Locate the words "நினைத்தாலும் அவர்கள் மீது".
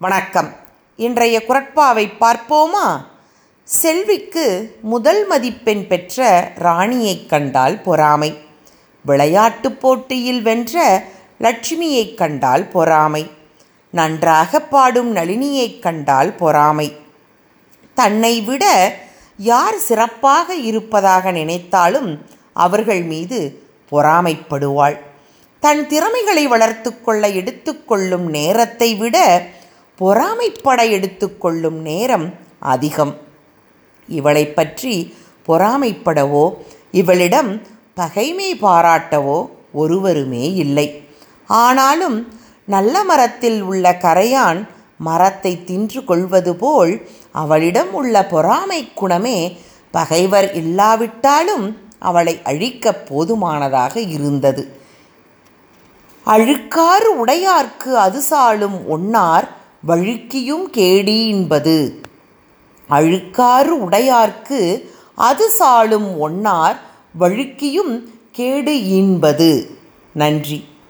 21.30-23.62